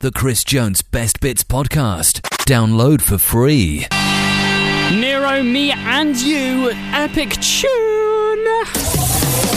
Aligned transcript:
The 0.00 0.12
Chris 0.12 0.44
Jones 0.44 0.80
Best 0.80 1.18
Bits 1.18 1.42
Podcast. 1.42 2.20
Download 2.46 3.02
for 3.02 3.18
free. 3.18 3.84
Nero, 4.92 5.42
me, 5.42 5.72
and 5.72 6.16
you, 6.16 6.70
epic 6.92 7.30
tune. 7.40 8.46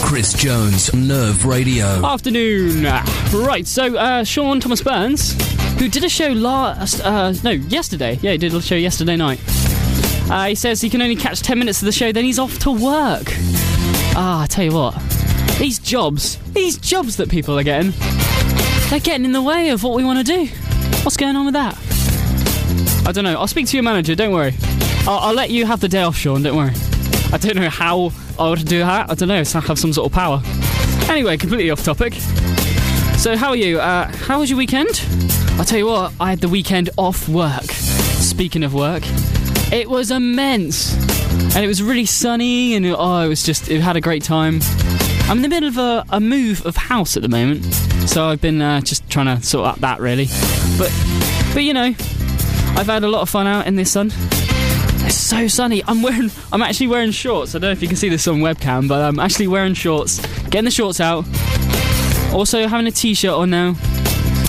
Chris 0.04 0.34
Jones, 0.34 0.92
Nerve 0.96 1.46
Radio. 1.46 1.86
Afternoon. 2.04 2.86
Right, 3.32 3.68
so 3.68 3.96
uh, 3.96 4.24
Sean 4.24 4.60
Thomas 4.60 4.82
Burns, 4.82 5.34
who 5.80 5.88
did 5.88 6.04
a 6.04 6.10
show 6.10 6.30
last, 6.30 7.02
uh, 7.02 7.34
no, 7.44 7.52
yesterday. 7.52 8.18
Yeah, 8.24 8.32
he 8.32 8.40
did 8.40 8.52
a 8.56 8.62
show 8.64 8.74
yesterday 8.74 9.18
night. 9.18 9.40
Uh, 10.28 10.48
he 10.48 10.56
says 10.56 10.82
he 10.82 10.90
can 10.90 11.04
only 11.04 11.16
catch 11.18 11.44
10 11.44 11.60
minutes 11.60 11.84
of 11.84 11.86
the 11.86 11.92
show, 11.92 12.12
then 12.12 12.24
he's 12.24 12.40
off 12.40 12.58
to 12.60 12.72
work. 12.72 13.28
Ah, 14.16 14.42
I 14.42 14.48
tell 14.48 14.66
you 14.66 14.74
what, 14.74 15.00
these 15.60 15.78
jobs, 15.78 16.38
these 16.54 16.78
jobs 16.78 17.18
that 17.18 17.30
people 17.30 17.60
are 17.60 17.64
getting, 17.64 17.92
they're 18.92 19.00
getting 19.00 19.24
in 19.24 19.32
the 19.32 19.42
way 19.42 19.70
of 19.70 19.84
what 19.84 19.96
we 19.96 20.04
want 20.04 20.20
to 20.20 20.24
do. 20.26 20.48
What's 21.04 21.16
going 21.16 21.38
on 21.38 21.46
with 21.46 21.54
that? 21.54 21.78
I 23.08 23.14
don't 23.14 23.24
know. 23.24 23.40
I'll 23.40 23.48
speak 23.48 23.68
to 23.68 23.78
your 23.78 23.84
manager, 23.84 24.16
don't 24.16 24.34
worry. 24.34 24.54
I'll, 25.08 25.20
I'll 25.20 25.34
let 25.34 25.50
you 25.50 25.66
have 25.66 25.80
the 25.80 25.88
day 25.88 26.02
off, 26.02 26.18
Sean, 26.18 26.44
don't 26.44 26.58
worry. 26.58 26.74
I 27.32 27.38
don't 27.38 27.56
know 27.56 27.70
how 27.70 28.12
I 28.38 28.50
would 28.50 28.68
do 28.68 28.80
that. 28.80 29.10
I 29.10 29.16
don't 29.16 29.30
know. 29.30 29.40
It's 29.40 29.56
I 29.56 29.62
have 29.62 29.80
some 29.80 29.94
sort 29.94 30.12
of 30.12 30.14
power. 30.14 30.42
Anyway, 31.10 31.38
completely 31.38 31.72
off 31.72 31.86
topic. 31.86 32.16
So, 33.18 33.38
how 33.38 33.50
are 33.52 33.56
you? 33.56 33.80
Uh, 33.80 34.12
how 34.12 34.42
was 34.42 34.50
your 34.50 34.58
weekend? 34.58 34.90
I'll 35.52 35.64
tell 35.64 35.80
you 35.80 35.86
what, 35.86 36.12
I 36.20 36.30
had 36.30 36.42
the 36.42 36.50
weekend 36.50 36.90
off 36.98 37.30
work. 37.30 37.64
Speaking 37.64 38.62
of 38.62 38.74
work, 38.74 39.04
it 39.72 39.90
was 39.90 40.12
immense. 40.12 40.94
And 41.56 41.64
it 41.64 41.68
was 41.68 41.82
really 41.82 42.06
sunny, 42.06 42.76
and 42.76 42.86
oh, 42.86 43.22
it 43.22 43.30
was 43.30 43.44
just, 43.44 43.70
it 43.70 43.80
had 43.80 43.96
a 43.96 44.02
great 44.02 44.24
time. 44.24 44.60
I'm 45.32 45.38
in 45.38 45.44
the 45.44 45.48
middle 45.48 45.70
of 45.70 45.78
a, 45.78 46.04
a 46.10 46.20
move 46.20 46.66
of 46.66 46.76
house 46.76 47.16
at 47.16 47.24
the 47.24 47.30
moment, 47.30 47.64
so 48.06 48.26
I've 48.26 48.42
been 48.42 48.62
uh, 48.62 48.82
just 48.82 49.10
trying 49.10 49.34
to 49.34 49.42
sort 49.42 49.66
out 49.66 49.80
that 49.80 50.02
really. 50.02 50.26
But, 50.78 50.94
but 51.54 51.64
you 51.64 51.74
know, 51.74 51.96
I've 52.76 52.88
had 52.88 53.06
a 53.06 53.08
lot 53.08 53.22
of 53.22 53.30
fun 53.30 53.48
out 53.48 53.66
in 53.66 53.78
this 53.78 53.92
sun. 53.92 54.12
It's 55.06 55.16
so 55.16 55.48
sunny. 55.48 55.84
I'm 55.88 56.02
wearing. 56.02 56.30
I'm 56.52 56.62
actually 56.62 56.88
wearing 56.88 57.12
shorts. 57.12 57.56
I 57.56 57.60
don't 57.60 57.70
know 57.70 57.72
if 57.72 57.82
you 57.82 57.88
can 57.88 57.96
see 57.96 58.10
this 58.10 58.28
on 58.28 58.40
webcam, 58.40 58.90
but 58.90 59.02
I'm 59.02 59.20
actually 59.20 59.48
wearing 59.48 59.74
shorts. 59.74 60.20
Getting 60.50 60.66
the 60.66 60.72
shorts 60.72 61.00
out. 61.00 61.24
Also 62.34 62.68
having 62.68 62.88
a 62.88 62.92
t-shirt 62.92 63.32
on 63.32 63.52
now, 63.52 63.76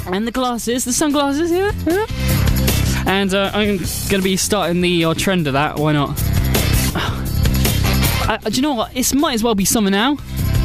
and 0.06 0.26
the 0.26 0.32
glasses, 0.32 0.84
the 0.84 0.92
sunglasses. 0.92 1.52
Yeah. 1.52 1.70
And 3.06 3.32
uh, 3.32 3.52
I'm 3.54 3.78
gonna 4.10 4.24
be 4.24 4.36
starting 4.36 4.80
the 4.80 5.04
uh, 5.04 5.14
trend 5.14 5.46
of 5.46 5.52
that. 5.52 5.78
Why 5.78 5.92
not? 5.92 6.16
Do 8.50 8.50
you 8.50 8.62
know 8.62 8.74
what? 8.74 8.96
It 8.96 9.14
might 9.14 9.34
as 9.34 9.44
well 9.44 9.54
be 9.54 9.64
summer 9.64 9.88
now. 9.88 10.18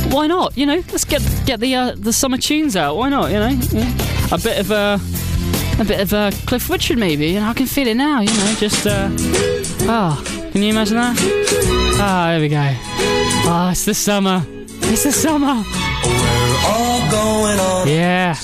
Why 0.09 0.27
not? 0.27 0.57
You 0.57 0.65
know, 0.65 0.83
let's 0.91 1.05
get 1.05 1.21
get 1.45 1.59
the 1.59 1.75
uh, 1.75 1.95
the 1.95 2.13
summer 2.13 2.37
tunes 2.37 2.75
out. 2.75 2.97
Why 2.97 3.09
not? 3.09 3.31
You 3.31 3.39
know, 3.39 3.49
yeah. 3.71 3.93
a 4.31 4.37
bit 4.37 4.59
of 4.59 4.71
a 4.71 4.99
a 5.79 5.85
bit 5.85 5.99
of 5.99 6.13
a 6.13 6.31
Cliff 6.45 6.69
Richard 6.69 6.97
maybe. 6.97 7.27
You 7.27 7.39
know, 7.39 7.47
I 7.47 7.53
can 7.53 7.67
feel 7.67 7.87
it 7.87 7.95
now. 7.95 8.21
You 8.21 8.29
know, 8.29 8.53
just 8.57 8.87
uh, 8.87 9.09
oh, 9.89 10.21
can 10.51 10.63
you 10.63 10.69
imagine 10.69 10.97
that? 10.97 11.17
Ah, 11.99 12.27
there 12.29 12.39
we 12.39 12.49
go. 12.49 12.57
Ah, 12.59 13.67
oh, 13.67 13.71
it's 13.71 13.85
the 13.85 13.93
summer. 13.93 14.43
It's 14.47 15.03
the 15.03 15.11
summer. 15.11 15.63
Yeah. 17.87 18.35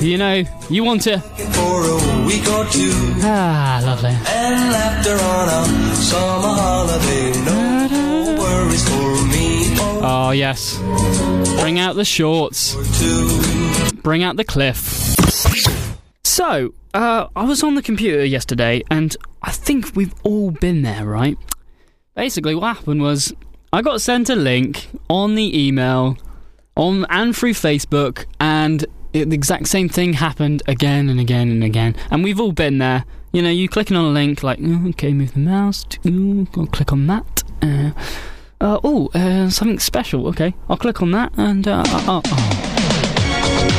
You 0.00 0.18
know, 0.18 0.44
you 0.70 0.84
want 0.84 1.02
to. 1.02 1.18
For 1.18 1.82
a 1.84 2.26
week 2.26 2.48
or 2.48 2.64
two. 2.66 2.90
Ah, 3.22 3.80
lovely. 3.84 4.10
And 4.10 4.72
laughter 4.72 5.12
on 5.12 5.48
a 5.48 5.94
summer 5.94 6.54
holiday. 6.54 7.44
No. 7.44 7.67
Oh, 10.00 10.30
yes. 10.30 10.76
Bring 11.60 11.78
out 11.78 11.96
the 11.96 12.04
shorts. 12.04 12.74
Bring 14.02 14.22
out 14.22 14.36
the 14.36 14.44
cliff. 14.44 15.16
So, 16.24 16.72
uh, 16.94 17.26
I 17.34 17.44
was 17.44 17.62
on 17.62 17.74
the 17.74 17.82
computer 17.82 18.24
yesterday, 18.24 18.82
and 18.90 19.16
I 19.42 19.50
think 19.50 19.96
we've 19.96 20.14
all 20.22 20.52
been 20.52 20.82
there, 20.82 21.04
right? 21.04 21.36
Basically, 22.14 22.54
what 22.54 22.76
happened 22.76 23.02
was 23.02 23.32
I 23.72 23.82
got 23.82 24.00
sent 24.00 24.30
a 24.30 24.36
link 24.36 24.88
on 25.10 25.34
the 25.34 25.66
email, 25.66 26.16
on 26.76 27.04
and 27.10 27.36
through 27.36 27.54
Facebook, 27.54 28.24
and 28.40 28.86
it, 29.12 29.30
the 29.30 29.34
exact 29.34 29.66
same 29.66 29.88
thing 29.88 30.14
happened 30.14 30.62
again 30.66 31.08
and 31.08 31.18
again 31.18 31.50
and 31.50 31.64
again. 31.64 31.96
And 32.10 32.22
we've 32.22 32.40
all 32.40 32.52
been 32.52 32.78
there. 32.78 33.04
You 33.32 33.42
know, 33.42 33.50
you 33.50 33.68
clicking 33.68 33.96
on 33.96 34.04
a 34.04 34.10
link, 34.10 34.42
like, 34.42 34.58
oh, 34.62 34.88
okay, 34.90 35.12
move 35.12 35.34
the 35.34 35.40
mouse, 35.40 35.84
to, 35.84 36.46
click 36.72 36.92
on 36.92 37.06
that. 37.08 37.42
Uh, 37.60 37.90
uh, 38.60 38.80
oh, 38.82 39.08
uh, 39.14 39.48
something 39.50 39.78
special. 39.78 40.26
Okay, 40.28 40.54
I'll 40.68 40.76
click 40.76 41.02
on 41.02 41.10
that, 41.12 41.32
and 41.36 41.66
uh, 41.68 41.82
oh, 41.86 42.20
oh, 42.24 42.32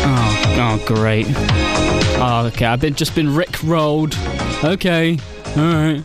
oh, 0.05 0.55
oh, 0.57 0.83
great. 0.85 1.25
Oh, 2.21 2.49
okay, 2.53 2.65
I've 2.65 2.81
been 2.81 2.95
just 2.95 3.15
been 3.15 3.35
Rick 3.35 3.61
rolled. 3.63 4.15
Okay, 4.63 5.17
all 5.57 5.63
right. 5.63 6.03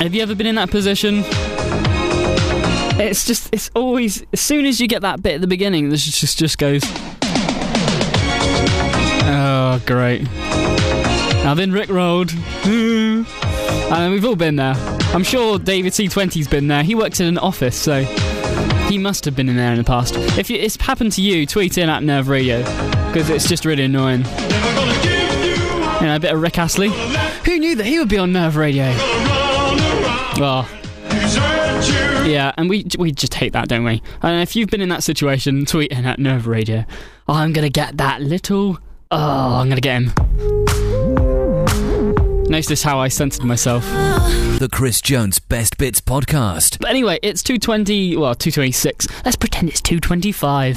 Have 0.00 0.14
you 0.14 0.22
ever 0.22 0.34
been 0.34 0.46
in 0.46 0.54
that 0.54 0.70
position? 0.70 1.22
It's 2.98 3.26
just, 3.26 3.48
it's 3.52 3.70
always 3.74 4.24
as 4.32 4.40
soon 4.40 4.66
as 4.66 4.80
you 4.80 4.86
get 4.86 5.02
that 5.02 5.22
bit 5.22 5.36
at 5.36 5.40
the 5.40 5.46
beginning, 5.46 5.88
this 5.88 6.04
just 6.04 6.38
just 6.38 6.58
goes. 6.58 6.82
Oh, 9.32 9.82
great. 9.86 10.28
I've 11.44 11.56
been 11.56 11.72
Rick 11.72 11.88
rolled. 11.88 12.32
and 12.64 13.26
we've 14.12 14.24
all 14.24 14.36
been 14.36 14.56
there. 14.56 14.99
I'm 15.12 15.24
sure 15.24 15.58
David 15.58 15.92
C20's 15.92 16.46
been 16.46 16.68
there. 16.68 16.84
He 16.84 16.94
works 16.94 17.18
in 17.18 17.26
an 17.26 17.36
office, 17.38 17.76
so 17.76 18.04
he 18.88 18.96
must 18.96 19.24
have 19.24 19.34
been 19.34 19.48
in 19.48 19.56
there 19.56 19.72
in 19.72 19.78
the 19.78 19.84
past. 19.84 20.14
If 20.38 20.50
it's 20.50 20.80
happened 20.80 21.12
to 21.12 21.22
you, 21.22 21.46
tweet 21.46 21.78
in 21.78 21.88
at 21.88 22.04
Nerve 22.04 22.28
Radio 22.28 22.58
because 23.08 23.28
it's 23.28 23.48
just 23.48 23.64
really 23.64 23.84
annoying. 23.84 24.20
You 24.20 26.06
know, 26.06 26.16
a 26.16 26.20
bit 26.20 26.32
of 26.32 26.40
Rick 26.40 26.58
Astley. 26.58 26.90
Who 27.44 27.58
knew 27.58 27.74
that 27.74 27.86
he 27.86 27.98
would 27.98 28.08
be 28.08 28.18
on 28.18 28.32
Nerve 28.32 28.56
Radio? 28.56 28.84
Well, 30.38 30.66
yeah, 32.24 32.52
and 32.56 32.70
we 32.70 32.86
we 32.96 33.10
just 33.10 33.34
hate 33.34 33.52
that, 33.52 33.68
don't 33.68 33.84
we? 33.84 34.02
And 34.22 34.40
if 34.42 34.54
you've 34.54 34.70
been 34.70 34.80
in 34.80 34.90
that 34.90 35.02
situation, 35.02 35.66
tweet 35.66 35.90
in 35.90 36.06
at 36.06 36.20
Nerve 36.20 36.46
Radio. 36.46 36.84
Oh, 37.28 37.34
I'm 37.34 37.52
gonna 37.52 37.68
get 37.68 37.96
that 37.96 38.22
little. 38.22 38.78
Oh, 39.10 39.56
I'm 39.56 39.68
gonna 39.68 39.80
get 39.80 40.02
him. 40.02 40.59
Notice 42.50 42.82
how 42.82 42.98
I 42.98 43.06
censored 43.06 43.44
myself. 43.44 43.84
The 44.58 44.68
Chris 44.72 45.00
Jones 45.00 45.38
Best 45.38 45.78
Bits 45.78 46.00
Podcast. 46.00 46.80
But 46.80 46.90
anyway, 46.90 47.20
it's 47.22 47.44
220, 47.44 48.16
well, 48.16 48.34
226. 48.34 49.06
Let's 49.24 49.36
pretend 49.36 49.68
it's 49.68 49.80
225. 49.80 50.76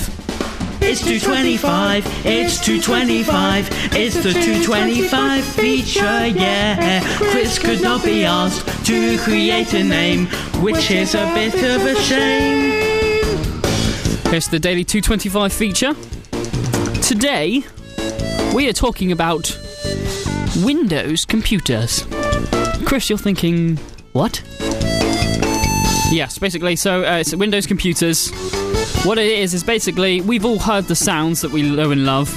It's 0.83 0.99
225, 1.01 2.05
it's 2.27 2.63
225, 2.63 3.69
it's 3.95 4.15
the 4.17 4.33
225 4.33 5.43
feature, 5.43 6.27
yeah. 6.27 7.01
Chris 7.31 7.57
could 7.57 7.81
not 7.81 8.03
be 8.03 8.23
asked 8.23 8.85
to 8.85 9.17
create 9.17 9.73
a 9.73 9.83
name, 9.83 10.27
which 10.61 10.91
is 10.91 11.15
a 11.15 11.25
bit 11.33 11.55
of 11.55 11.85
a 11.87 11.95
shame. 12.01 12.83
It's 14.31 14.47
the 14.47 14.59
Daily 14.59 14.83
225 14.83 15.51
feature. 15.51 15.95
Today, 17.01 17.63
we 18.53 18.69
are 18.69 18.73
talking 18.73 19.11
about 19.11 19.57
Windows 20.57 21.25
computers. 21.25 22.05
Chris, 22.85 23.09
you're 23.09 23.17
thinking, 23.17 23.77
what? 24.11 24.43
Yes, 26.11 26.37
basically, 26.37 26.75
so 26.75 27.03
uh, 27.03 27.17
it's 27.17 27.35
Windows 27.35 27.65
computers. 27.65 28.29
What 29.03 29.17
it 29.17 29.39
is 29.39 29.53
is 29.53 29.63
basically 29.63 30.21
we've 30.21 30.45
all 30.45 30.59
heard 30.59 30.85
the 30.85 30.95
sounds 30.95 31.41
that 31.41 31.51
we 31.51 31.63
know 31.63 31.91
and 31.91 32.05
love. 32.05 32.29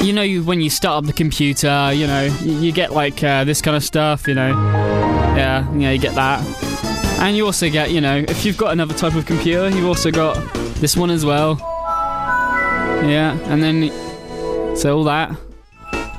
You 0.00 0.12
know, 0.14 0.22
you, 0.22 0.42
when 0.44 0.60
you 0.60 0.70
start 0.70 1.04
up 1.04 1.06
the 1.06 1.12
computer, 1.12 1.92
you 1.92 2.06
know, 2.06 2.24
you, 2.42 2.52
you 2.54 2.72
get 2.72 2.92
like 2.92 3.22
uh, 3.22 3.44
this 3.44 3.60
kind 3.60 3.76
of 3.76 3.84
stuff. 3.84 4.26
You 4.26 4.34
know, 4.34 4.48
yeah, 4.48 5.70
yeah, 5.76 5.90
you 5.90 5.98
get 5.98 6.14
that, 6.14 6.42
and 7.20 7.36
you 7.36 7.44
also 7.44 7.68
get, 7.68 7.90
you 7.90 8.00
know, 8.00 8.16
if 8.16 8.44
you've 8.46 8.56
got 8.56 8.72
another 8.72 8.94
type 8.94 9.14
of 9.14 9.26
computer, 9.26 9.68
you've 9.68 9.86
also 9.86 10.10
got 10.10 10.34
this 10.76 10.96
one 10.96 11.10
as 11.10 11.24
well. 11.24 11.58
Yeah, 13.04 13.38
and 13.52 13.62
then 13.62 13.90
so 14.76 14.96
all 14.96 15.04
that, 15.04 15.36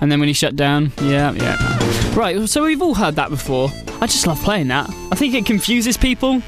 and 0.06 0.12
then 0.12 0.20
when 0.20 0.28
he 0.28 0.34
shut 0.34 0.56
down, 0.56 0.92
yeah, 1.02 1.32
yeah. 1.32 2.16
Right, 2.16 2.48
so 2.48 2.64
we've 2.64 2.80
all 2.80 2.94
heard 2.94 3.16
that 3.16 3.32
before. 3.32 3.70
I 4.00 4.06
just 4.06 4.28
love 4.28 4.40
playing 4.44 4.68
that. 4.68 4.88
I 5.12 5.16
think 5.16 5.34
it 5.34 5.48
confuses 5.48 5.98
people 5.98 6.44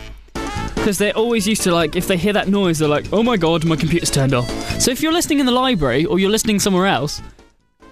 because 0.75 0.99
they're 0.99 1.17
always 1.17 1.47
used 1.47 1.63
to 1.63 1.71
like 1.71 1.95
if 1.95 2.07
they 2.07 2.17
hear 2.17 2.33
that 2.33 2.49
noise 2.49 2.77
they're 2.77 2.87
like 2.87 3.07
oh 3.11 3.23
my 3.23 3.35
god 3.35 3.65
my 3.65 3.75
computer's 3.75 4.11
turned 4.11 4.35
off. 4.35 4.47
So 4.79 4.91
if 4.91 5.01
you're 5.01 5.11
listening 5.11 5.39
in 5.39 5.47
the 5.47 5.51
library 5.51 6.05
or 6.05 6.19
you're 6.19 6.29
listening 6.29 6.59
somewhere 6.59 6.85
else 6.85 7.19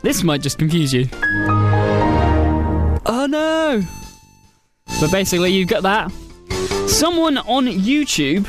this 0.03 0.21
might 0.21 0.43
just 0.43 0.59
confuse 0.59 0.93
you. 0.93 1.09
Oh 3.07 3.25
no! 3.27 3.81
But 5.01 5.11
basically 5.11 5.51
you've 5.51 5.67
got 5.67 5.81
that. 5.81 6.11
Someone 6.87 7.39
on 7.39 7.65
youtube 7.65 8.45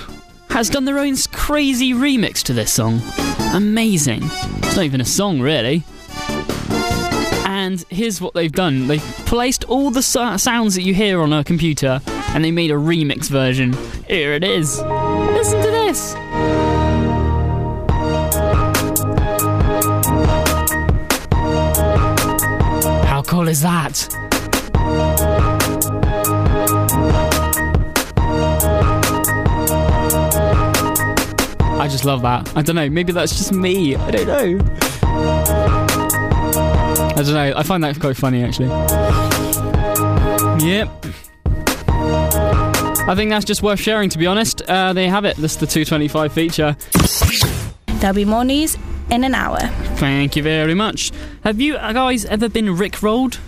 has 0.50 0.68
done 0.68 0.84
their 0.84 0.98
own 0.98 1.16
crazy 1.32 1.94
remix 1.94 2.42
to 2.42 2.52
this 2.52 2.70
song. 2.74 3.00
Amazing. 3.54 4.20
It's 4.22 4.76
not 4.76 4.84
even 4.84 5.00
a 5.00 5.06
song 5.06 5.40
really 5.40 5.82
and 7.76 7.84
here's 7.90 8.22
what 8.22 8.32
they've 8.32 8.50
done 8.50 8.86
they've 8.86 9.02
placed 9.26 9.64
all 9.64 9.90
the 9.90 10.00
so- 10.00 10.38
sounds 10.38 10.76
that 10.76 10.82
you 10.82 10.94
hear 10.94 11.20
on 11.20 11.30
a 11.34 11.44
computer 11.44 12.00
and 12.28 12.42
they 12.42 12.50
made 12.50 12.70
a 12.70 12.74
remix 12.74 13.28
version. 13.28 13.74
Here 14.08 14.32
it 14.32 14.42
is. 14.42 14.80
Listen 14.80 15.60
to 15.62 15.70
this. 15.70 16.14
How 23.04 23.22
cool 23.26 23.46
is 23.48 23.60
that? 23.60 24.08
I 31.78 31.88
just 31.90 32.06
love 32.06 32.22
that. 32.22 32.50
I 32.56 32.62
don't 32.62 32.76
know, 32.76 32.88
maybe 32.88 33.12
that's 33.12 33.36
just 33.36 33.52
me. 33.52 33.96
I 33.96 34.10
don't 34.10 34.26
know. 34.26 35.55
I 37.16 37.22
don't 37.22 37.32
know. 37.32 37.54
I 37.56 37.62
find 37.62 37.82
that 37.82 37.98
quite 37.98 38.14
funny, 38.14 38.44
actually. 38.44 38.68
Yep. 40.66 41.06
I 43.08 43.14
think 43.14 43.30
that's 43.30 43.46
just 43.46 43.62
worth 43.62 43.80
sharing, 43.80 44.10
to 44.10 44.18
be 44.18 44.26
honest. 44.26 44.60
Uh, 44.62 44.92
there 44.92 45.04
you 45.04 45.10
have 45.10 45.24
it. 45.24 45.36
This 45.38 45.52
is 45.52 45.58
the 45.58 45.66
225 45.66 46.32
feature. 46.32 46.76
There'll 48.00 48.14
be 48.14 48.26
more 48.26 48.44
news 48.44 48.76
in 49.10 49.24
an 49.24 49.34
hour. 49.34 49.58
Thank 49.96 50.36
you 50.36 50.42
very 50.42 50.74
much. 50.74 51.10
Have 51.42 51.58
you 51.58 51.74
guys 51.74 52.26
ever 52.26 52.50
been 52.50 52.66
rickrolled? 52.66 53.38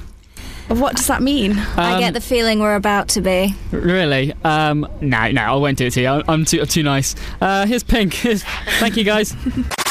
What 0.69 0.97
does 0.97 1.07
that 1.07 1.23
mean? 1.23 1.59
I 1.77 1.95
Um, 1.95 2.01
get 2.01 2.13
the 2.15 2.21
feeling 2.21 2.61
we're 2.61 2.75
about 2.77 3.09
to 3.11 3.21
be. 3.23 3.55
Really? 3.71 4.35
Um, 4.45 4.87
no, 5.01 5.31
no, 5.31 5.43
I 5.43 5.55
won't 5.55 5.79
do 5.79 5.87
it 5.87 5.93
to 5.95 6.01
you. 6.03 6.09
I- 6.09 6.23
I'm 6.29 6.45
too, 6.45 6.65
too 6.67 6.83
nice. 6.83 7.15
Uh, 7.41 7.65
here's 7.67 7.83
Pink. 7.83 8.13
Here's, 8.23 8.43
thank 8.79 8.97
you, 8.97 9.05
guys. 9.05 9.33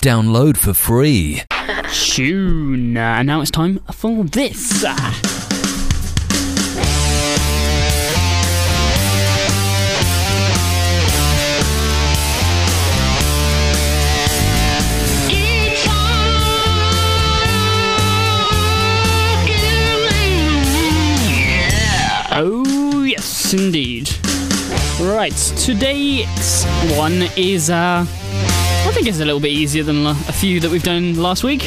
Download 0.02 0.56
for 0.56 0.74
free. 0.74 1.42
Tune. 1.92 2.96
Uh, 2.96 3.00
and 3.00 3.28
now 3.28 3.42
it's 3.42 3.52
time 3.52 3.80
for 3.92 4.24
this. 4.24 4.86
Right, 25.28 25.54
today's 25.58 26.64
one 26.96 27.24
is, 27.36 27.70
uh, 27.70 28.06
I 28.08 28.92
think 28.94 29.08
it's 29.08 29.20
a 29.20 29.26
little 29.26 29.42
bit 29.42 29.52
easier 29.52 29.84
than 29.84 30.08
a 30.08 30.16
few 30.16 30.62
that 30.62 30.72
we've 30.72 30.82
done 30.82 31.18
last 31.18 31.44
week. 31.44 31.64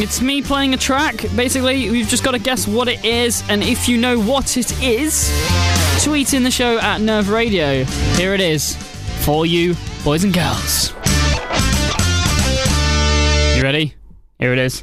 It's 0.00 0.22
me 0.22 0.40
playing 0.40 0.72
a 0.72 0.78
track. 0.78 1.16
Basically, 1.36 1.90
we've 1.90 2.08
just 2.08 2.24
got 2.24 2.30
to 2.30 2.38
guess 2.38 2.66
what 2.66 2.88
it 2.88 3.04
is, 3.04 3.44
and 3.50 3.62
if 3.62 3.90
you 3.90 3.98
know 3.98 4.18
what 4.18 4.56
it 4.56 4.72
is, 4.82 5.30
tweet 6.02 6.32
in 6.32 6.44
the 6.44 6.50
show 6.50 6.78
at 6.78 7.02
Nerve 7.02 7.28
Radio. 7.28 7.84
Here 7.84 8.32
it 8.32 8.40
is 8.40 8.74
for 9.26 9.44
you, 9.44 9.76
boys 10.02 10.24
and 10.24 10.32
girls. 10.32 10.94
You 13.54 13.62
ready? 13.62 13.94
Here 14.38 14.54
it 14.54 14.58
is. 14.58 14.82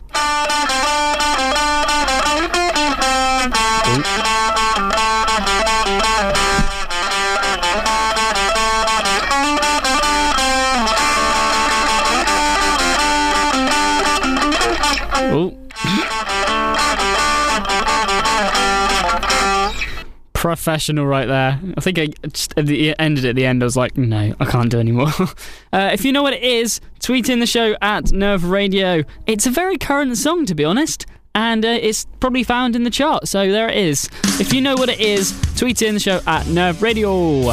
Professional 20.33 21.05
right 21.05 21.27
there. 21.27 21.59
I 21.77 21.81
think 21.81 21.99
I 21.99 22.07
just 22.27 22.55
the, 22.55 22.97
ended 22.97 23.25
at 23.25 23.35
the 23.35 23.45
end. 23.45 23.61
I 23.61 23.65
was 23.65 23.75
like, 23.75 23.97
no, 23.97 24.33
I 24.39 24.45
can't 24.45 24.71
do 24.71 24.79
anymore. 24.79 25.09
uh, 25.73 25.89
if 25.91 26.05
you 26.05 26.13
know 26.13 26.23
what 26.23 26.33
it 26.33 26.43
is, 26.43 26.79
tweet 26.99 27.29
in 27.29 27.39
the 27.39 27.45
show 27.45 27.75
at 27.81 28.11
Nerve 28.11 28.45
Radio. 28.45 29.03
It's 29.27 29.45
a 29.45 29.51
very 29.51 29.77
current 29.77 30.17
song, 30.17 30.45
to 30.45 30.55
be 30.55 30.63
honest, 30.63 31.05
and 31.35 31.65
uh, 31.65 31.69
it's 31.69 32.05
probably 32.19 32.43
found 32.43 32.75
in 32.75 32.83
the 32.83 32.89
chart. 32.89 33.27
So 33.27 33.51
there 33.51 33.69
it 33.69 33.77
is. 33.77 34.09
If 34.39 34.53
you 34.53 34.61
know 34.61 34.75
what 34.75 34.89
it 34.89 34.99
is, 34.99 35.39
tweet 35.55 35.81
in 35.81 35.93
the 35.93 35.99
show 35.99 36.21
at 36.25 36.47
Nerve 36.47 36.81
Radio. 36.81 37.51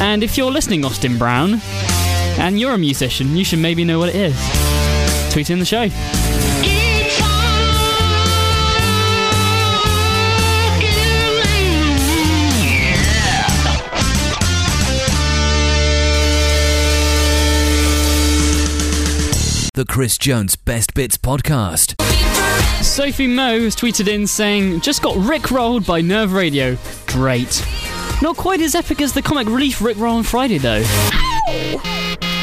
And 0.00 0.22
if 0.22 0.36
you're 0.36 0.50
listening, 0.50 0.84
Austin 0.84 1.18
Brown, 1.18 1.60
and 2.38 2.58
you're 2.58 2.74
a 2.74 2.78
musician, 2.78 3.36
you 3.36 3.44
should 3.44 3.58
maybe 3.58 3.84
know 3.84 3.98
what 3.98 4.08
it 4.08 4.14
is. 4.14 5.32
Tweet 5.32 5.50
in 5.50 5.58
the 5.58 5.64
show. 5.64 5.88
The 19.80 19.86
Chris 19.86 20.18
Jones 20.18 20.56
Best 20.56 20.92
Bits 20.92 21.16
Podcast. 21.16 21.98
Sophie 22.84 23.26
Moe 23.26 23.60
has 23.60 23.74
tweeted 23.74 24.08
in 24.08 24.26
saying, 24.26 24.82
just 24.82 25.00
got 25.00 25.14
rickrolled 25.14 25.86
by 25.86 26.02
Nerve 26.02 26.34
Radio. 26.34 26.76
Great. 27.06 27.64
Not 28.20 28.36
quite 28.36 28.60
as 28.60 28.74
epic 28.74 29.00
as 29.00 29.14
the 29.14 29.22
comic 29.22 29.46
relief 29.46 29.78
rickroll 29.78 30.16
on 30.16 30.22
Friday, 30.22 30.58
though. 30.58 30.84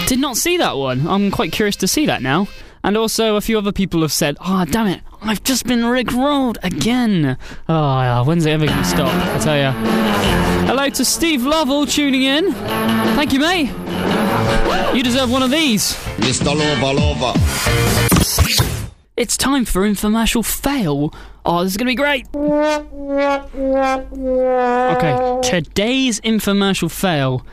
Did 0.07 0.17
not 0.17 0.35
see 0.35 0.57
that 0.57 0.77
one. 0.77 1.07
I'm 1.07 1.29
quite 1.29 1.51
curious 1.51 1.75
to 1.75 1.87
see 1.87 2.07
that 2.07 2.23
now. 2.23 2.47
And 2.83 2.97
also, 2.97 3.35
a 3.35 3.41
few 3.41 3.59
other 3.59 3.71
people 3.71 4.01
have 4.01 4.11
said, 4.11 4.35
oh, 4.43 4.65
damn 4.65 4.87
it, 4.87 5.01
I've 5.29 5.43
just 5.43 5.65
been 5.65 5.81
rickrolled 5.81 6.57
again. 6.63 7.37
Oh, 7.67 7.99
yeah, 7.99 8.21
when's 8.21 8.45
it 8.45 8.51
ever 8.51 8.65
going 8.65 8.77
to 8.77 8.85
stop? 8.85 9.13
I 9.13 9.39
tell 9.39 9.57
ya. 9.57 9.73
Hello 10.65 10.87
to 10.89 11.03
Steve 11.03 11.43
Lovell 11.43 11.85
tuning 11.85 12.23
in. 12.23 12.53
Thank 12.53 13.33
you, 13.33 13.39
mate. 13.39 13.69
You 14.95 15.03
deserve 15.03 15.29
one 15.29 15.43
of 15.43 15.51
these. 15.51 15.95
Mr. 16.15 16.55
Lover 16.55 16.93
Lover. 16.93 17.33
It's 19.17 19.35
time 19.35 19.65
for 19.65 19.81
infomercial 19.81 20.45
fail. 20.45 21.13
Oh, 21.45 21.63
this 21.63 21.73
is 21.73 21.77
going 21.77 21.87
to 21.87 21.91
be 21.91 21.95
great. 21.95 22.25
Okay, 24.95 25.39
today's 25.43 26.21
infomercial 26.21 26.89
fail 26.89 27.45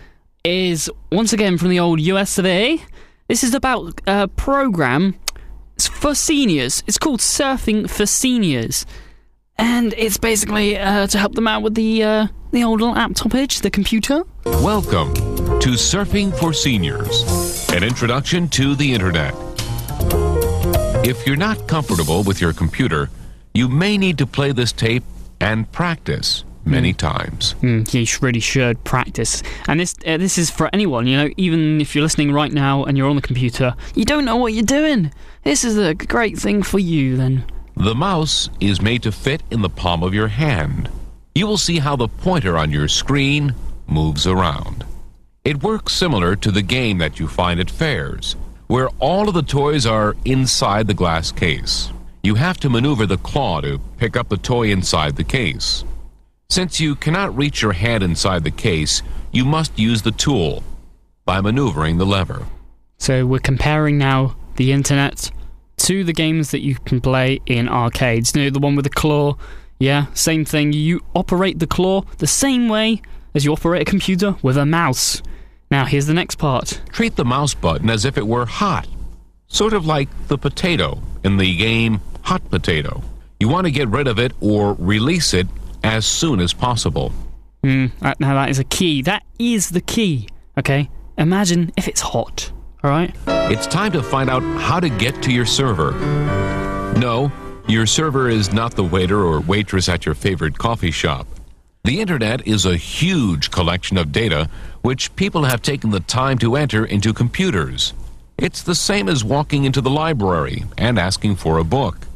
is 0.45 0.89
once 1.11 1.33
again 1.33 1.59
from 1.59 1.71
the 1.71 1.81
old 1.81 2.01
US 2.01 2.39
of 2.39 2.47
A. 2.47 2.81
This 3.27 3.43
is 3.43 3.53
about 3.53 4.01
a 4.07 4.29
program 4.29 5.17
for 6.05 6.15
seniors. 6.15 6.83
It's 6.87 6.99
called 6.99 7.21
Surfing 7.21 7.89
for 7.89 8.05
Seniors. 8.05 8.85
And 9.57 9.95
it's 9.97 10.19
basically 10.19 10.77
uh, 10.77 11.07
to 11.07 11.17
help 11.17 11.35
them 11.35 11.49
out 11.49 11.63
with 11.63 11.75
the 11.75 12.03
uh, 12.03 12.27
the 12.51 12.63
old 12.63 12.83
laptopage, 12.83 13.61
the 13.61 13.71
computer. 13.71 14.23
Welcome 14.45 15.15
to 15.61 15.71
Surfing 15.71 16.39
for 16.39 16.53
Seniors, 16.53 17.25
an 17.71 17.83
introduction 17.83 18.51
to 18.51 18.75
the 18.75 18.93
Internet. 18.93 19.33
If 21.07 21.27
you're 21.27 21.37
not 21.37 21.67
comfortable 21.69 22.23
with 22.23 22.39
your 22.39 22.53
computer, 22.53 23.09
you 23.55 23.71
may 23.71 23.97
need 23.97 24.19
to 24.19 24.27
play 24.27 24.53
this 24.53 24.73
tape 24.73 25.05
and 25.41 25.73
practice 25.73 26.45
many 26.65 26.93
times. 26.93 27.55
Mm, 27.63 27.93
you 27.93 28.07
really 28.21 28.41
should 28.41 28.83
practice. 28.85 29.43
And 29.69 29.81
this 29.81 29.95
uh, 30.07 30.17
this 30.17 30.39
is 30.39 30.51
for 30.51 30.71
anyone, 30.73 31.07
you 31.07 31.17
know, 31.17 31.31
even 31.37 31.81
if 31.81 31.95
you're 31.95 32.03
listening 32.03 32.33
right 32.33 32.53
now 32.53 32.85
and 32.85 32.97
you're 32.97 33.09
on 33.09 33.17
the 33.17 33.23
computer, 33.23 33.75
you 33.95 34.05
don't 34.05 34.25
know 34.25 34.37
what 34.37 34.53
you're 34.53 34.63
doing. 34.63 35.13
This 35.43 35.65
is 35.65 35.77
a 35.77 35.95
great 35.95 36.39
thing 36.39 36.63
for 36.63 36.79
you 36.79 37.17
then. 37.17 37.45
The 37.77 37.95
mouse 37.95 38.49
is 38.61 38.81
made 38.81 39.03
to 39.03 39.13
fit 39.13 39.43
in 39.51 39.63
the 39.63 39.69
palm 39.69 40.03
of 40.03 40.15
your 40.15 40.29
hand. 40.29 40.89
You 41.35 41.47
will 41.47 41.59
see 41.59 41.81
how 41.81 41.97
the 41.97 42.09
pointer 42.09 42.57
on 42.57 42.71
your 42.71 42.87
screen 42.89 43.55
moves 43.87 44.27
around. 44.27 44.85
It 45.45 45.63
works 45.63 45.93
similar 45.93 46.37
to 46.37 46.51
the 46.51 46.63
game 46.63 46.99
that 46.99 47.19
you 47.19 47.29
find 47.29 47.61
at 47.61 47.71
fairs, 47.71 48.37
where 48.69 48.89
all 49.01 49.29
of 49.29 49.35
the 49.35 49.43
toys 49.43 49.85
are 49.85 50.17
inside 50.25 50.87
the 50.87 50.95
glass 50.95 51.33
case. 51.33 51.93
You 52.23 52.37
have 52.37 52.59
to 52.61 52.71
maneuver 52.71 53.05
the 53.05 53.19
claw 53.19 53.61
to 53.61 53.79
pick 53.99 54.17
up 54.17 54.29
the 54.31 54.39
toy 54.39 54.71
inside 54.71 55.17
the 55.17 55.25
case. 55.25 55.85
Since 56.49 56.79
you 56.81 56.95
cannot 56.95 57.37
reach 57.37 57.63
your 57.63 57.73
hand 57.73 58.03
inside 58.03 58.45
the 58.45 58.51
case, 58.51 59.03
you 59.33 59.45
must 59.45 59.79
use 59.79 60.03
the 60.03 60.13
tool 60.13 60.63
by 61.25 61.41
maneuvering 61.41 61.99
the 61.99 62.07
lever. 62.07 62.47
So 62.99 63.27
we're 63.27 63.39
comparing 63.39 63.99
now 63.99 64.37
the 64.57 64.73
internet 64.73 65.31
to 65.79 66.05
the 66.05 66.13
games 66.13 66.51
that 66.51 66.61
you 66.61 66.77
can 66.77 67.01
play 67.01 67.41
in 67.47 67.69
arcades. 67.69 68.35
You 68.35 68.45
know, 68.45 68.51
the 68.51 68.61
one 68.61 68.77
with 68.77 68.85
the 68.85 68.91
claw. 68.91 69.37
Yeah, 69.79 70.07
same 70.15 70.45
thing. 70.45 70.73
You 70.73 71.01
operate 71.15 71.59
the 71.59 71.67
claw 71.67 72.03
the 72.19 72.27
same 72.27 72.69
way 72.69 73.03
as 73.35 73.45
you 73.45 73.53
operate 73.53 73.83
a 73.83 73.85
computer 73.85 74.37
with 74.43 74.57
a 74.57 74.65
mouse. 74.65 75.23
Now, 75.71 75.87
here's 75.87 76.07
the 76.07 76.15
next 76.15 76.37
part. 76.37 76.81
Treat 76.91 77.17
the 77.17 77.25
mouse 77.25 77.55
button 77.55 77.91
as 77.91 78.05
if 78.05 78.17
it 78.17 78.27
were 78.27 78.47
hot, 78.47 78.87
sort 79.49 79.73
of 79.73 79.87
like 79.87 80.09
the 80.29 80.39
potato 80.39 81.01
in 81.25 81.39
the 81.39 81.57
game 81.57 82.01
Hot 82.23 82.49
Potato. 82.49 83.03
You 83.41 83.49
want 83.49 83.67
to 83.67 83.71
get 83.71 83.89
rid 83.89 84.07
of 84.07 84.19
it 84.19 84.33
or 84.41 84.75
release 84.79 85.35
it 85.35 85.47
as 85.85 86.07
soon 86.07 86.41
as 86.41 86.53
possible. 86.53 87.13
Mm, 87.63 87.93
now, 88.19 88.35
that 88.35 88.51
is 88.51 88.59
a 88.59 88.65
key. 88.65 89.03
That 89.03 89.23
is 89.39 89.71
the 89.71 89.81
key. 89.81 90.29
Okay? 90.59 90.91
Imagine 91.19 91.73
if 91.77 91.87
it's 91.87 92.01
hot. 92.01 92.51
Alright? 92.83 93.15
It's 93.27 93.67
time 93.67 93.93
to 93.93 94.03
find 94.03 94.29
out 94.29 94.43
how 94.61 94.81
to 94.81 94.89
get 94.89 95.23
to 95.23 95.33
your 95.33 95.47
server. 95.47 95.93
No, 96.99 97.31
your 97.69 97.87
server 97.87 98.29
is 98.29 98.53
not 98.53 98.75
the 98.75 98.85
waiter 98.85 99.21
or 99.21 99.41
waitress 99.41 99.89
at 99.89 100.05
your 100.05 100.15
favorite 100.15 100.59
coffee 100.59 100.91
shop. 100.91 101.27
The 101.85 102.01
internet 102.01 102.47
is 102.47 102.65
a 102.65 102.77
huge 102.77 103.51
collection 103.51 103.99
of 103.99 104.13
data 104.13 104.49
which 104.83 105.15
people 105.17 105.45
have 105.45 105.63
taken 105.63 105.91
the 105.91 106.01
time 106.01 106.39
to 106.39 106.57
enter 106.57 106.85
into 106.85 107.13
computers. 107.13 107.93
It's 108.39 108.63
the 108.63 108.75
same 108.75 109.09
as 109.09 109.23
walking 109.23 109.65
into 109.65 109.81
the 109.81 109.91
library 109.91 110.65
and 110.77 110.99
asking 110.99 111.37
for 111.37 111.59
a 111.59 111.65
book. 111.65 112.07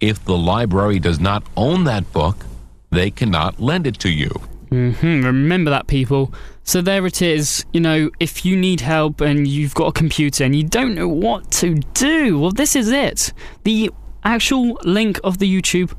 If 0.00 0.24
the 0.24 0.36
library 0.36 0.98
does 0.98 1.20
not 1.20 1.42
own 1.56 1.84
that 1.84 2.12
book, 2.12 2.44
they 2.90 3.10
cannot 3.10 3.60
lend 3.60 3.86
it 3.86 3.98
to 4.00 4.10
you. 4.10 4.30
Hmm, 4.70 5.24
remember 5.24 5.70
that, 5.70 5.86
people. 5.86 6.32
So 6.62 6.82
there 6.82 7.06
it 7.06 7.22
is. 7.22 7.64
You 7.72 7.80
know, 7.80 8.10
if 8.20 8.44
you 8.44 8.56
need 8.56 8.80
help 8.80 9.20
and 9.20 9.48
you've 9.48 9.74
got 9.74 9.86
a 9.86 9.92
computer 9.92 10.44
and 10.44 10.54
you 10.54 10.64
don't 10.64 10.94
know 10.94 11.08
what 11.08 11.50
to 11.52 11.76
do, 11.94 12.38
well, 12.38 12.50
this 12.50 12.76
is 12.76 12.90
it. 12.90 13.32
The 13.64 13.90
actual 14.24 14.78
link 14.84 15.18
of 15.24 15.38
the 15.38 15.50
YouTube 15.50 15.94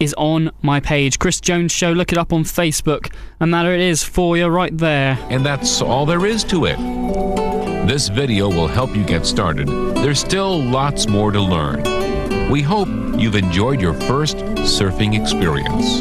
is 0.00 0.14
on 0.16 0.50
my 0.62 0.80
page, 0.80 1.18
Chris 1.18 1.40
Jones 1.40 1.72
Show. 1.72 1.92
Look 1.92 2.12
it 2.12 2.18
up 2.18 2.32
on 2.32 2.44
Facebook, 2.44 3.14
and 3.40 3.52
there 3.52 3.74
it 3.74 3.80
is 3.80 4.02
for 4.02 4.36
you 4.36 4.46
right 4.46 4.76
there. 4.76 5.18
And 5.28 5.44
that's 5.44 5.82
all 5.82 6.06
there 6.06 6.24
is 6.24 6.44
to 6.44 6.64
it. 6.66 6.78
This 7.86 8.08
video 8.08 8.48
will 8.48 8.66
help 8.66 8.96
you 8.96 9.04
get 9.04 9.26
started. 9.26 9.68
There's 9.68 10.20
still 10.20 10.62
lots 10.62 11.06
more 11.06 11.30
to 11.30 11.40
learn. 11.40 12.50
We 12.50 12.62
hope 12.62 12.88
you've 13.18 13.36
enjoyed 13.36 13.80
your 13.80 13.94
first 13.94 14.38
surfing 14.38 15.20
experience. 15.20 16.00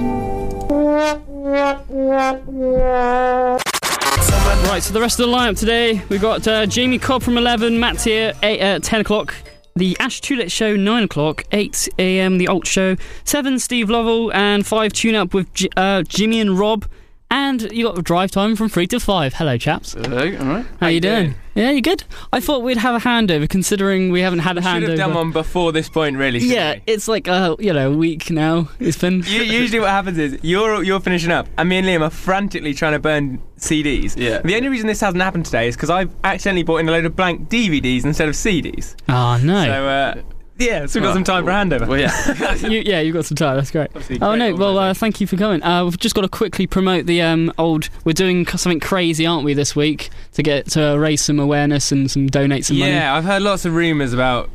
Right, 4.83 4.87
so 4.89 4.93
the 4.95 4.99
rest 4.99 5.17
of 5.17 5.27
the 5.29 5.33
lineup 5.33 5.57
today, 5.57 6.01
we've 6.09 6.19
got 6.19 6.45
uh, 6.45 6.65
Jamie 6.65 6.99
Cobb 6.99 7.23
from 7.23 7.37
11, 7.37 7.79
Matt's 7.79 8.03
here 8.03 8.33
eight, 8.43 8.59
uh, 8.59 8.79
10 8.79 8.99
o'clock, 8.99 9.33
the 9.77 9.95
Ash 9.97 10.19
Tulip 10.19 10.51
Show 10.51 10.75
9 10.75 11.03
o'clock, 11.03 11.45
8 11.53 11.87
a.m. 11.99 12.37
the 12.37 12.49
Alt 12.49 12.67
Show, 12.67 12.97
7 13.23 13.59
Steve 13.59 13.89
Lovell, 13.89 14.33
and 14.33 14.67
5 14.67 14.91
Tune 14.91 15.15
Up 15.15 15.33
with 15.33 15.53
J- 15.53 15.69
uh, 15.77 16.03
Jimmy 16.03 16.41
and 16.41 16.59
Rob. 16.59 16.85
And 17.31 17.71
you 17.71 17.85
got 17.85 18.03
drive 18.03 18.31
time 18.31 18.57
from 18.57 18.67
3 18.67 18.85
to 18.87 18.99
5. 18.99 19.35
Hello, 19.35 19.57
chaps. 19.57 19.93
Hello, 19.93 20.17
all 20.17 20.45
right. 20.53 20.65
How, 20.81 20.87
you 20.87 20.99
doing? 20.99 21.35
Yeah, 21.55 21.69
you 21.69 21.81
good? 21.81 22.03
I 22.31 22.39
thought 22.39 22.63
we'd 22.63 22.77
have 22.77 22.95
a 22.95 23.07
handover 23.07 23.47
considering 23.47 24.11
we 24.11 24.21
haven't 24.21 24.39
had 24.39 24.57
a 24.57 24.61
Should 24.61 24.67
handover. 24.83 24.87
have 24.89 24.97
done 24.97 25.13
one 25.13 25.31
before 25.31 25.71
this 25.71 25.87
point, 25.87 26.17
really. 26.17 26.39
Yeah, 26.39 26.73
we? 26.75 26.81
it's 26.87 27.07
like 27.07 27.27
uh, 27.27 27.55
you 27.59 27.71
know, 27.73 27.91
a 27.91 27.95
week 27.95 28.31
now. 28.31 28.69
It's 28.79 28.97
been 28.97 29.21
U- 29.27 29.43
Usually, 29.43 29.79
what 29.79 29.89
happens 29.89 30.17
is 30.17 30.39
you're 30.41 30.81
you're 30.83 30.99
finishing 30.99 31.31
up, 31.31 31.47
and 31.57 31.69
me 31.69 31.77
and 31.77 31.87
Liam 31.87 32.01
are 32.01 32.09
frantically 32.09 32.73
trying 32.73 32.93
to 32.93 32.99
burn 32.99 33.39
CDs. 33.59 34.15
Yeah. 34.17 34.39
The 34.41 34.55
only 34.55 34.69
reason 34.69 34.87
this 34.87 34.99
hasn't 35.01 35.21
happened 35.21 35.45
today 35.45 35.67
is 35.67 35.75
because 35.75 35.89
I've 35.91 36.11
accidentally 36.23 36.63
bought 36.63 36.77
in 36.77 36.89
a 36.89 36.91
load 36.91 37.05
of 37.05 37.15
blank 37.15 37.49
DVDs 37.49 38.03
instead 38.03 38.27
of 38.29 38.33
CDs. 38.35 38.95
Oh 39.07 39.39
no. 39.43 39.63
So 39.63 39.87
uh, 39.87 40.21
yeah, 40.57 40.85
so 40.85 40.99
we've 40.99 41.07
got 41.07 41.13
some 41.13 41.23
time 41.23 41.45
for 41.45 41.51
handover. 41.51 41.87
Well, 41.87 41.99
yeah. 41.99 42.55
you, 42.67 42.83
yeah, 42.85 42.99
you've 42.99 43.13
got 43.15 43.25
some 43.25 43.35
time. 43.35 43.57
That's 43.57 43.71
great. 43.71 43.87
Obviously, 43.87 44.19
Oh 44.21 44.35
no! 44.35 44.55
Well, 44.55 44.77
uh, 44.77 44.93
thank 44.93 45.19
you 45.21 45.27
for 45.27 45.37
coming. 45.37 45.63
Uh, 45.63 45.85
we've 45.85 45.97
just 45.97 46.15
got 46.15 46.21
to 46.21 46.29
quickly 46.29 46.67
promote 46.67 47.05
the 47.05 47.21
um, 47.21 47.51
old. 47.57 47.89
We're 48.05 48.13
doing 48.13 48.45
something 48.47 48.79
crazy, 48.79 49.25
aren't 49.25 49.45
we, 49.45 49.53
this 49.53 49.75
week 49.75 50.09
to 50.33 50.43
get 50.43 50.67
to 50.71 50.97
raise 50.97 51.23
some 51.23 51.39
awareness 51.39 51.91
and 51.91 52.09
some 52.09 52.27
donate 52.27 52.65
some 52.65 52.79
money. 52.79 52.91
yeah, 52.91 53.15
I've 53.15 53.23
heard 53.25 53.41
lots 53.41 53.65
of 53.65 53.73
rumours 53.73 54.13
about 54.13 54.49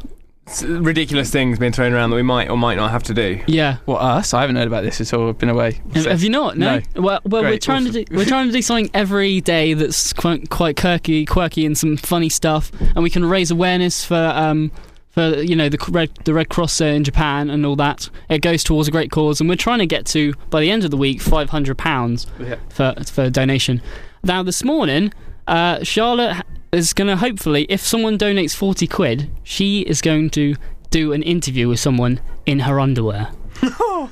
ridiculous 0.65 1.31
things 1.31 1.59
being 1.59 1.73
thrown 1.73 1.93
around 1.93 2.11
that 2.11 2.17
we 2.17 2.23
might 2.23 2.49
or 2.49 2.57
might 2.57 2.77
not 2.77 2.91
have 2.91 3.03
to 3.05 3.15
do. 3.15 3.43
Yeah. 3.47 3.79
What 3.85 4.01
us? 4.01 4.33
I 4.33 4.41
haven't 4.41 4.57
heard 4.57 4.67
about 4.67 4.83
this 4.85 5.01
at 5.01 5.13
all. 5.13 5.29
I've 5.29 5.39
been 5.39 5.49
away. 5.49 5.81
Have, 5.95 6.07
have 6.07 6.23
you 6.23 6.31
not? 6.31 6.57
No. 6.57 6.81
Well, 6.97 7.21
well, 7.25 7.43
we're 7.43 7.51
Great, 7.51 7.63
trying 7.63 7.85
to 7.85 7.91
do 7.91 8.05
we're 8.11 8.25
trying 8.25 8.47
to 8.47 8.53
do 8.53 8.63
something 8.69 8.91
every 8.95 9.41
day 9.41 9.75
that's 9.75 10.13
quite, 10.13 10.49
quite 10.51 10.77
quirky, 10.77 11.27
quirky, 11.27 11.67
and 11.67 11.77
some 11.77 11.97
funny 11.97 12.29
stuff, 12.29 12.71
and 12.81 13.03
we 13.03 13.11
can 13.11 13.25
raise 13.25 13.51
awareness 13.51 14.05
for 14.05 14.17
um 14.17 14.71
for 15.11 15.37
you 15.41 15.57
know 15.57 15.69
the 15.69 15.79
red 15.91 16.11
the 16.25 16.35
Red 16.35 16.49
Cross 16.49 16.81
uh, 16.81 16.85
in 16.87 17.05
Japan 17.05 17.51
and 17.51 17.65
all 17.67 17.77
that. 17.77 18.09
It 18.29 18.41
goes 18.41 18.63
towards 18.65 18.89
a 18.89 18.91
great 18.91 19.11
cause, 19.11 19.41
and 19.41 19.49
we're 19.49 19.57
trying 19.57 19.79
to 19.81 19.87
get 19.87 20.07
to 20.07 20.35
by 20.51 20.61
the 20.61 20.71
end 20.71 20.85
of 20.85 20.91
the 20.91 20.97
week 20.97 21.21
five 21.21 21.51
hundred 21.51 21.79
pounds 21.79 22.27
Yeah. 22.39 22.57
for 22.69 22.95
for 23.11 23.31
donation. 23.31 23.81
Now 24.25 24.43
this 24.43 24.65
morning, 24.65 25.13
uh, 25.47 25.83
Charlotte 25.85 26.45
is 26.73 26.93
going 26.93 27.09
to 27.09 27.17
hopefully, 27.17 27.67
if 27.69 27.81
someone 27.81 28.19
donates 28.19 28.55
forty 28.55 28.87
quid, 28.87 29.31
she 29.43 29.81
is 29.81 30.01
going 30.03 30.31
to 30.31 30.55
do 30.91 31.13
an 31.13 31.23
interview 31.23 31.69
with 31.69 31.81
someone 31.81 32.21
in 32.47 32.61
her 32.61 32.79
underwear. 32.81 33.29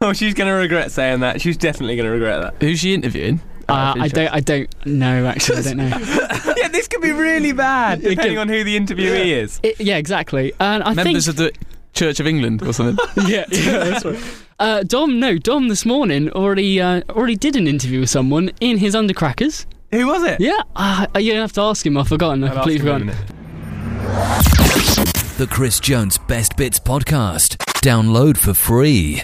Oh, 0.00 0.12
she's 0.12 0.34
going 0.34 0.48
to 0.48 0.52
regret 0.54 0.90
saying 0.90 1.20
that. 1.20 1.40
She's 1.40 1.56
definitely 1.56 1.96
going 1.96 2.04
to 2.06 2.10
regret 2.12 2.42
that. 2.42 2.54
Who's 2.62 2.80
she 2.80 2.92
interviewing? 2.92 3.40
Uh, 3.68 3.94
I 3.98 4.08
don't. 4.08 4.32
I 4.32 4.40
don't 4.40 4.86
know. 4.86 5.26
Actually, 5.26 5.58
I 5.58 5.62
don't 5.62 5.76
know. 5.76 5.86
yeah, 6.56 6.68
this 6.68 6.88
could 6.88 7.02
be 7.02 7.12
really 7.12 7.52
bad 7.52 8.02
depending 8.02 8.38
on 8.38 8.48
who 8.48 8.64
the 8.64 8.78
interviewee 8.78 9.26
is. 9.26 9.60
It, 9.62 9.80
yeah, 9.80 9.96
exactly. 9.96 10.52
And 10.60 10.82
I 10.82 10.94
Members 10.94 11.26
think 11.26 11.28
of 11.28 11.36
the 11.36 11.52
Church 11.94 12.20
of 12.20 12.26
England 12.26 12.62
or 12.62 12.72
something. 12.72 13.04
yeah, 13.26 13.44
yeah, 13.50 13.78
that's 13.84 14.04
right. 14.04 14.20
Uh, 14.58 14.82
Dom, 14.82 15.18
no, 15.20 15.38
Dom 15.38 15.68
this 15.68 15.86
morning 15.86 16.30
already 16.30 16.80
uh, 16.80 17.02
already 17.10 17.36
did 17.36 17.56
an 17.56 17.66
interview 17.66 18.00
with 18.00 18.10
someone 18.10 18.50
in 18.60 18.78
his 18.78 18.94
undercrackers. 18.94 19.66
Who 19.92 20.06
was 20.06 20.24
it? 20.24 20.40
Yeah, 20.40 20.60
uh, 20.74 21.06
you 21.18 21.32
don't 21.32 21.40
have 21.40 21.52
to 21.52 21.62
ask 21.62 21.86
him. 21.86 21.96
I've 21.96 22.08
forgotten. 22.08 22.42
I've 22.44 22.50
I'll 22.50 22.64
completely 22.64 22.90
him 22.90 23.02
in 23.02 23.08
a 23.08 23.14
forgotten. 23.14 23.34
The 25.38 25.48
Chris 25.50 25.80
Jones 25.80 26.18
Best 26.18 26.56
Bits 26.56 26.78
Podcast. 26.78 27.56
Download 27.82 28.36
for 28.36 28.54
free. 28.54 29.22